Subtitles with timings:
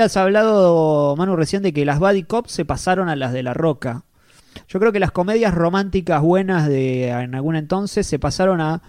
[0.00, 3.52] Has hablado, Manu, recién de que las Buddy Cops se pasaron a las de La
[3.52, 4.06] Roca.
[4.66, 8.80] Yo creo que las comedias románticas buenas de en algún entonces se pasaron a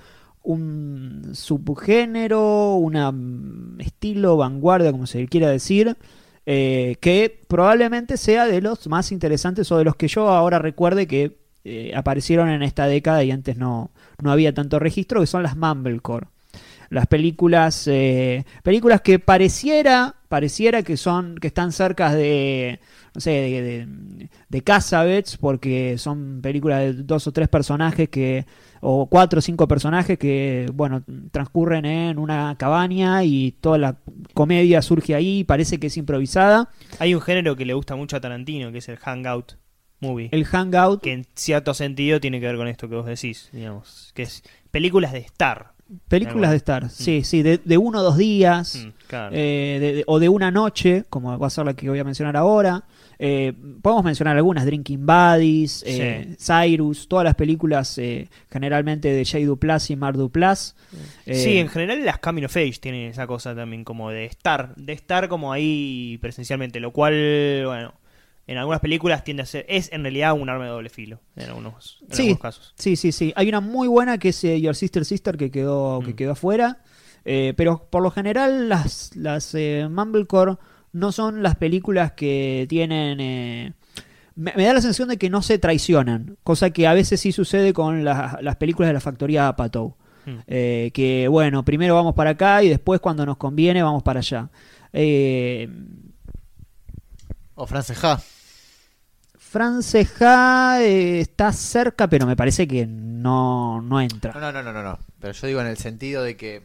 [0.44, 5.98] un subgénero, un estilo, vanguardia, como se quiera decir,
[6.46, 11.06] eh, que probablemente sea de los más interesantes o de los que yo ahora recuerde
[11.06, 13.92] que eh, aparecieron en esta década y antes no,
[14.22, 16.28] no había tanto registro, que son las Mumblecore.
[16.94, 22.80] Las películas, eh, películas que pareciera, pareciera que son, que están cerca de,
[23.16, 28.46] no sé, de, de, de Casabets, porque son películas de dos o tres personajes que,
[28.80, 33.98] o cuatro o cinco personajes que, bueno, transcurren en una cabaña y toda la
[34.36, 36.70] comedia surge ahí, parece que es improvisada.
[37.00, 39.54] Hay un género que le gusta mucho a Tarantino, que es el hangout
[40.00, 40.30] movie.
[40.32, 41.02] El hangout.
[41.02, 44.44] Que en cierto sentido tiene que ver con esto que vos decís, digamos, que es
[44.70, 45.74] películas de estar.
[46.08, 49.36] Películas de estar, sí, sí, de, de uno o dos días, Mm, claro.
[49.36, 52.04] eh, de- de- o de una noche, como va a ser la que voy a
[52.04, 52.84] mencionar ahora.
[53.20, 59.46] Eh, podemos mencionar algunas, Drinking Buddies, eh, Cyrus, todas las películas eh, generalmente de Jay
[59.46, 60.76] Duplass y Mark Duplass.
[61.26, 64.76] Eh, sí, en general las Coming of Age tienen esa cosa también como de estar,
[64.76, 67.14] de estar como ahí presencialmente, lo cual,
[67.66, 67.94] bueno,
[68.48, 71.46] en algunas películas tiende a ser, es en realidad un arma de doble filo, en
[71.50, 72.22] algunos, en Sí.
[72.24, 72.74] algunos casos.
[72.78, 73.32] Sí, sí, sí.
[73.36, 76.16] Hay una muy buena que es eh, Your Sister Sister que quedó, que Mm.
[76.16, 76.80] quedó afuera.
[77.26, 80.58] Eh, pero por lo general las, las eh, Mumblecore
[80.92, 83.20] no son las películas que tienen...
[83.22, 83.74] eh,
[84.36, 87.32] me, me da la sensación de que no se traicionan, cosa que a veces sí
[87.32, 89.96] sucede con la- las películas de la factoría Apatow.
[90.26, 90.32] Mm.
[90.48, 94.50] Eh, que bueno, primero vamos para acá y después cuando nos conviene vamos para allá.
[94.92, 95.70] Eh,
[97.56, 98.20] O Franceja.
[99.38, 104.34] Franceja eh, está cerca, pero me parece que no, no entra.
[104.34, 104.98] No, no, no, no, no.
[105.20, 106.64] Pero yo digo en el sentido de que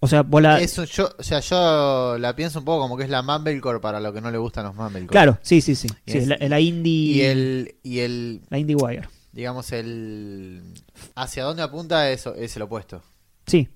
[0.00, 3.04] O sea, vos la- eso yo, o sea, yo la pienso un poco como que
[3.04, 5.08] es la Mumblecore para lo que no le gustan los Mumblecore.
[5.08, 5.88] Claro, sí, sí, sí.
[6.06, 6.92] Y Sí, es- la, la indie.
[7.16, 9.08] Y el y el La indie wire.
[9.32, 10.62] digamos el
[11.16, 13.02] hacia dónde apunta eso es el opuesto.
[13.46, 13.68] Sí,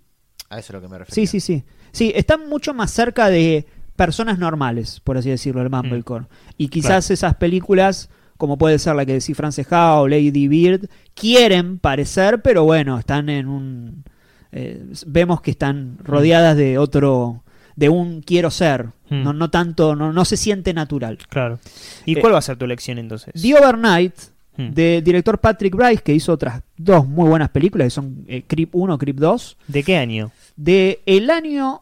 [0.49, 1.15] A eso es lo que me refiero.
[1.15, 1.65] sí, sí, sí.
[1.93, 3.67] Sí, están mucho más cerca de
[3.97, 6.27] personas normales, por así decirlo, el Mumblecore.
[6.59, 11.79] Y quizás esas películas, como puede ser la que decía Franceja o Lady Bird, quieren
[11.79, 14.05] parecer, pero bueno, están en un.
[14.53, 17.43] eh, vemos que están rodeadas de otro.
[17.77, 18.89] de un quiero ser.
[19.09, 19.23] Mm.
[19.23, 21.17] No, no tanto, no, no se siente natural.
[21.29, 21.59] Claro.
[22.05, 23.33] ¿Y Eh, cuál va a ser tu elección entonces?
[23.41, 24.15] The Overnight,
[24.59, 24.69] Mm.
[24.75, 28.75] del director Patrick Bryce, que hizo otras dos muy buenas películas, que son eh, Creep
[28.77, 30.31] 1, Creep 2, ¿De qué año?
[30.57, 31.81] de el año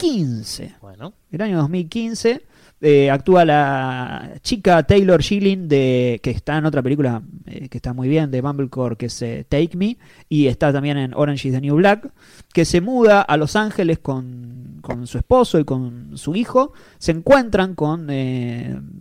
[0.00, 0.76] 2015.
[0.80, 1.12] Bueno.
[1.30, 2.42] El año 2015
[2.80, 7.92] eh, actúa la chica Taylor Schilling, de, que está en otra película eh, que está
[7.92, 11.54] muy bien, de Mumblecore, que es eh, Take Me, y está también en Orange is
[11.54, 12.10] the New Black,
[12.54, 16.72] que se muda a Los Ángeles con, con su esposo y con su hijo.
[16.98, 18.08] Se encuentran con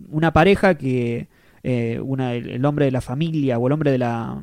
[0.09, 1.29] una pareja que
[2.01, 4.41] una, el, el hombre de la familia o el hombre de la,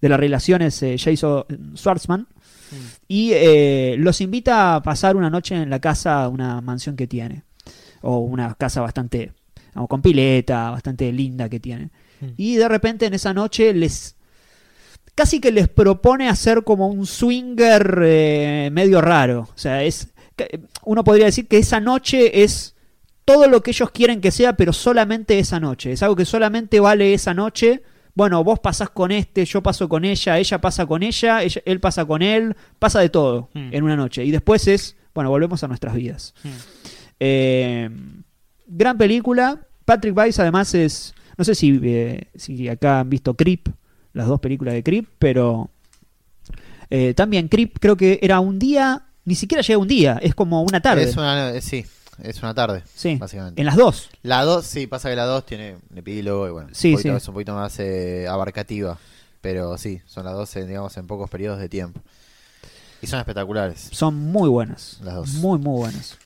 [0.00, 2.26] de la relación es Jason Schwartzman
[3.08, 7.42] y eh, los invita a pasar una noche en la casa, una mansión que tiene,
[8.00, 9.32] o una casa bastante,
[9.88, 11.90] con pileta, bastante linda que tiene.
[12.20, 12.26] Mm.
[12.36, 14.16] Y de repente en esa noche les,
[15.14, 19.48] casi que les propone hacer como un swinger eh, medio raro.
[19.54, 20.08] O sea, es,
[20.84, 22.74] uno podría decir que esa noche es
[23.24, 25.92] todo lo que ellos quieren que sea, pero solamente esa noche.
[25.92, 27.82] Es algo que solamente vale esa noche.
[28.14, 31.80] Bueno, vos pasás con este, yo paso con ella, ella pasa con ella, ella- él
[31.80, 33.68] pasa con él, pasa de todo Mm.
[33.72, 34.24] en una noche.
[34.24, 36.34] Y después es, bueno, volvemos a nuestras vidas.
[36.44, 36.48] Mm.
[37.20, 37.90] Eh,
[38.66, 39.60] gran película.
[39.84, 43.68] Patrick Weiss además es, no sé si, eh, si acá han visto Creep,
[44.12, 45.70] las dos películas de Creep, pero
[46.90, 50.62] eh, también Creep creo que era un día, ni siquiera llega un día, es como
[50.62, 51.04] una tarde.
[51.04, 51.84] Es una eh, sí,
[52.22, 53.60] es una tarde, sí, básicamente.
[53.60, 54.10] en las dos.
[54.22, 57.10] La 2, sí, pasa que la 2 tiene un epílogo y bueno, Sí, un poquito-
[57.14, 57.16] sí.
[57.16, 58.98] es un poquito más eh, abarcativa.
[59.40, 62.00] Pero sí, son las 12, digamos, en pocos periodos de tiempo.
[63.00, 63.88] Y son espectaculares.
[63.90, 64.98] Son muy buenas.
[65.02, 65.28] Las dos.
[65.34, 66.16] Muy, muy buenas.